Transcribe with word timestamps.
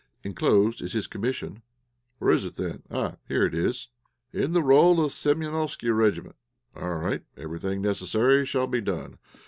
Enclosed 0.23 0.81
is 0.81 0.93
his 0.93 1.05
commission' 1.05 1.61
Where 2.17 2.31
is 2.31 2.43
it 2.43 2.55
then? 2.55 2.81
Ah! 2.89 3.17
here 3.27 3.45
it 3.45 3.53
is! 3.53 3.89
'in 4.33 4.51
the 4.51 4.63
roll 4.63 4.93
of 4.93 5.11
the 5.11 5.15
Séménofsky 5.35 5.95
Regiment' 5.95 6.37
All 6.75 6.95
right; 6.95 7.21
everything 7.37 7.83
necessary 7.83 8.43
shall 8.43 8.65
be 8.65 8.81
done. 8.81 9.19